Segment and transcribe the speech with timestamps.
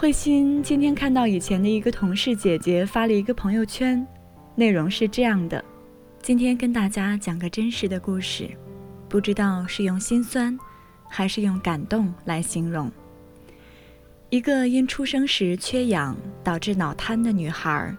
[0.00, 4.06] 慧心今天看到以前的一个同事姐姐发了一个朋友圈，
[4.54, 5.62] 内容是这样的：
[6.22, 8.48] 今天跟大家讲个真实的故事，
[9.08, 10.56] 不知道是用心酸，
[11.08, 12.88] 还是用感动来形容。
[14.30, 17.92] 一个因出生时缺氧导致脑瘫的女孩，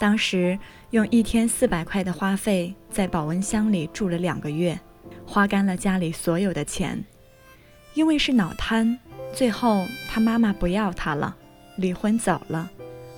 [0.00, 0.58] 当时
[0.90, 4.76] 用一天四百块的花费在保温箱里住了两个月，
[5.24, 7.04] 花干了家里所有的钱，
[7.94, 8.98] 因为是脑瘫。
[9.32, 11.34] 最后，他妈妈不要他了，
[11.76, 12.70] 离婚走了，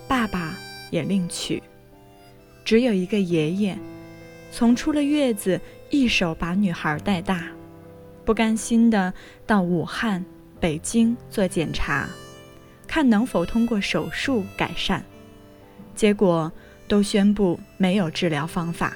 [0.07, 0.55] 爸爸
[0.91, 1.61] 也另娶，
[2.65, 3.77] 只有一个爷爷，
[4.53, 7.49] 从出了月子一手把女孩带大，
[8.25, 9.13] 不甘心的
[9.47, 10.25] 到武汉、
[10.61, 12.09] 北京做检查，
[12.87, 15.03] 看能否通过手术改善，
[15.95, 16.53] 结果
[16.87, 18.95] 都宣布没有治疗方法。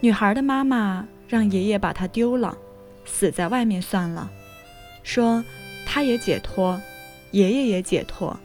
[0.00, 2.56] 女孩的妈妈让爷爷把她丢了，
[3.04, 4.30] 死在外面算了，
[5.02, 5.44] 说。
[5.92, 6.80] 他也解脱，
[7.32, 8.38] 爷爷也解脱，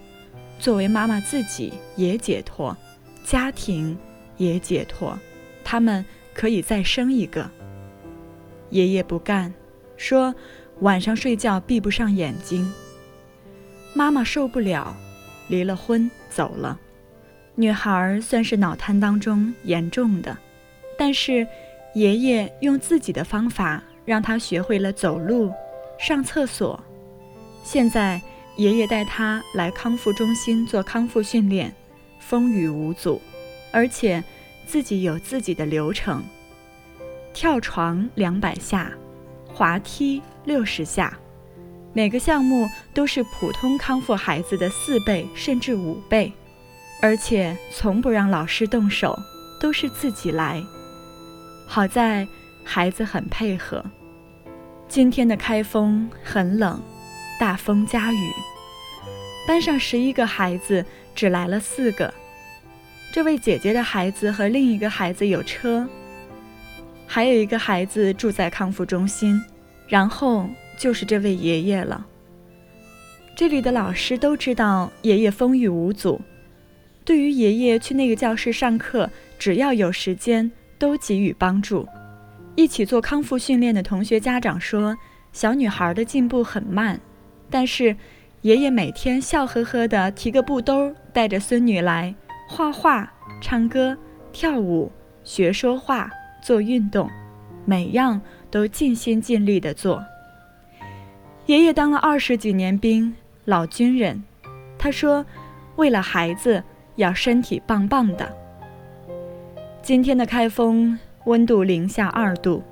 [0.57, 2.75] 作为妈妈自己也解脱，
[3.23, 3.95] 家庭
[4.37, 5.15] 也解脱，
[5.63, 6.03] 他们
[6.33, 7.47] 可以再生一个。
[8.71, 9.53] 爷爷不干，
[9.95, 10.33] 说
[10.79, 12.73] 晚上睡觉闭不上眼睛。
[13.93, 14.97] 妈妈受不了，
[15.47, 16.79] 离了婚走了。
[17.53, 20.35] 女孩算是脑瘫当中严重的，
[20.97, 21.47] 但是
[21.93, 25.53] 爷爷用自己的方法让她学会了走路、
[25.99, 26.83] 上厕所。
[27.65, 28.21] 现在，
[28.57, 31.73] 爷爷带他来康复中心做康复训练，
[32.19, 33.19] 风雨无阻，
[33.71, 34.23] 而且
[34.67, 36.23] 自己有自己的流程：
[37.33, 38.91] 跳床两百下，
[39.51, 41.17] 滑梯六十下，
[41.91, 46.31] 每个项目都是普通康复孩子的四倍甚至五倍，
[47.01, 49.17] 而且从不让老师动手，
[49.59, 50.63] 都是自己来。
[51.65, 52.27] 好在
[52.63, 53.83] 孩子很配合。
[54.87, 56.79] 今天的开封很冷。
[57.37, 58.31] 大风加雨，
[59.45, 62.13] 班上十一个孩子只来了四个。
[63.11, 65.87] 这位姐姐的孩子和另一个孩子有车，
[67.05, 69.41] 还有一个孩子住在康复中心，
[69.87, 70.47] 然后
[70.77, 72.05] 就是这位爷爷了。
[73.35, 76.21] 这里的老师都知道爷爷风雨无阻，
[77.03, 81.85] 对于爷爷去那个教室上课，只要有时间都给予帮助。
[82.55, 84.95] 一起做康复训练的同学家长说，
[85.33, 86.97] 小女孩的进步很慢。
[87.49, 87.95] 但是，
[88.41, 92.13] 爷爷每天笑呵呵的提个布兜，带着孙女来
[92.47, 93.11] 画画、
[93.41, 93.97] 唱歌、
[94.31, 94.91] 跳舞、
[95.23, 96.11] 学说话、
[96.43, 97.09] 做运动，
[97.65, 100.03] 每样都尽心尽力的做。
[101.45, 104.23] 爷爷当了二十几年兵，老军人，
[104.77, 105.25] 他说
[105.77, 106.63] ：“为了孩子，
[106.95, 108.27] 要身体棒棒的。”
[109.81, 112.63] 今天的开封温度零下二度，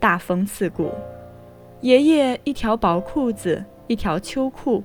[0.00, 0.90] 大风刺骨。
[1.82, 3.64] 爷爷一条薄裤子。
[3.86, 4.82] 一条秋裤，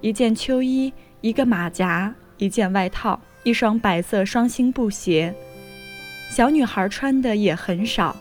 [0.00, 5.34] 一件秋衣，一个马甲，一件外套，一双白色双星布鞋。
[6.30, 8.16] 小女孩穿的也很少，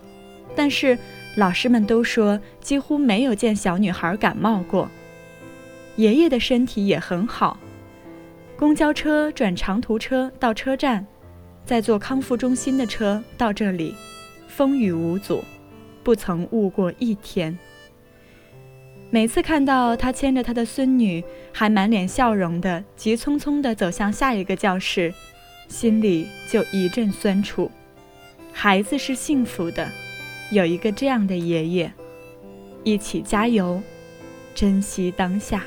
[0.55, 0.97] 但是
[1.35, 4.89] 老师们都说几乎没有见小女孩感冒过。
[5.95, 7.57] 爷爷的身体也很好，
[8.57, 11.05] 公交车转长途车到车站，
[11.65, 13.95] 再坐康复中心的车到这里，
[14.47, 15.43] 风雨无阻，
[16.03, 17.57] 不曾误过一天。
[19.13, 25.13] 每次看到他牵着他的孙女，还满脸笑容的急匆匆地走向下一个教室，
[25.67, 27.69] 心里就一阵酸楚。
[28.51, 29.87] 孩子是幸福的，
[30.51, 31.93] 有一个这样的爷爷，
[32.83, 33.79] 一起加油，
[34.55, 35.63] 珍惜当下。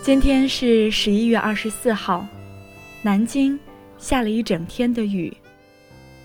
[0.00, 2.24] 今天是十一月二十四号，
[3.02, 3.58] 南京
[3.98, 5.36] 下了一整天的雨。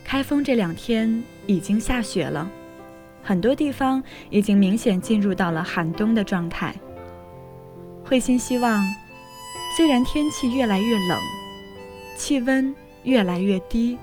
[0.05, 2.47] 开封这两天已经下雪了，
[3.23, 6.73] 很多地方已经明显进入到了寒冬的状态。
[8.03, 8.85] 慧心希望，
[9.75, 11.19] 虽然天气越来越冷，
[12.16, 12.73] 气温
[13.03, 13.97] 越来越低，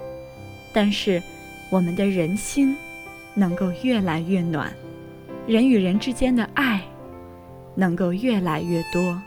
[0.74, 1.22] 但是
[1.70, 2.76] 我们的人心
[3.32, 4.72] 能够越来越暖，
[5.46, 6.82] 人与人之间的爱
[7.76, 9.22] 能够越来越多。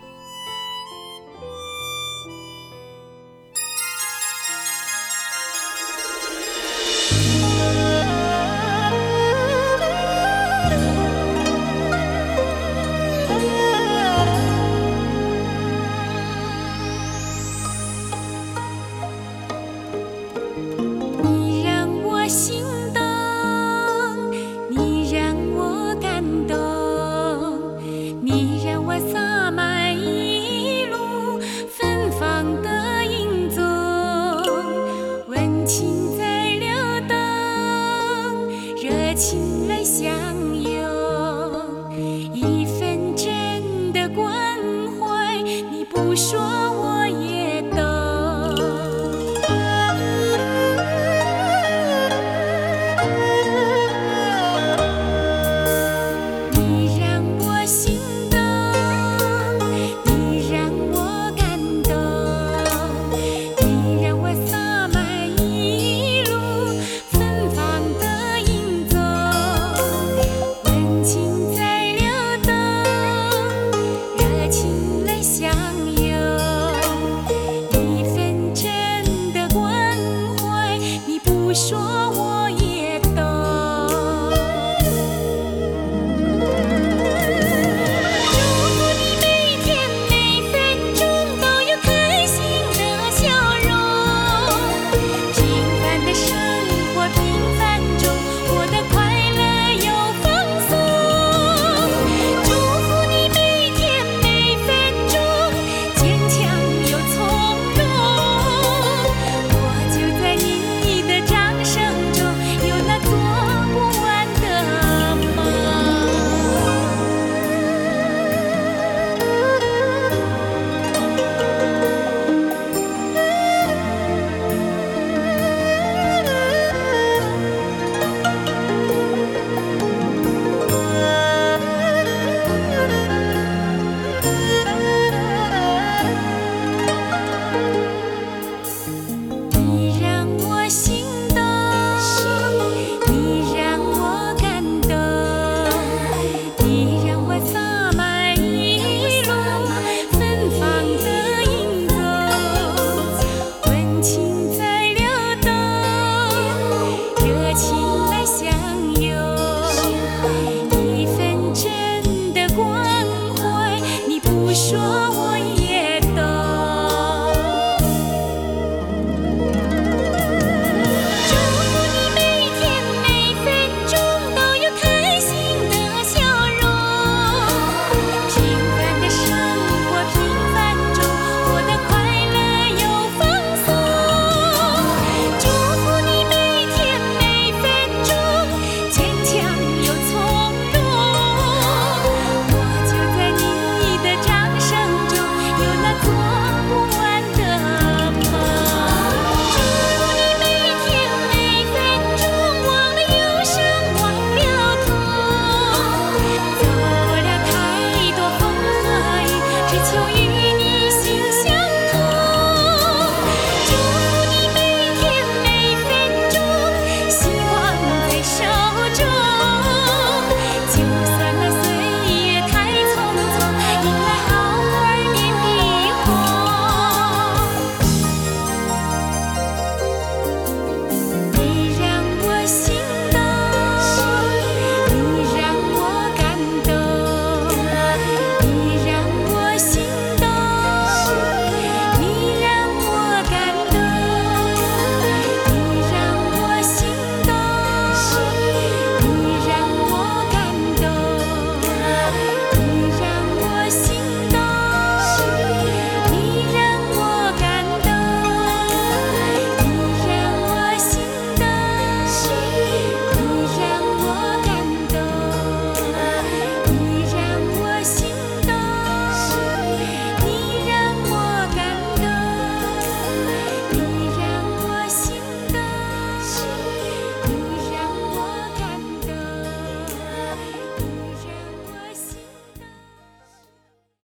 [164.71, 165.14] 说